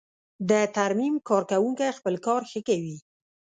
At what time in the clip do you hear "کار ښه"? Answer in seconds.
2.27-2.59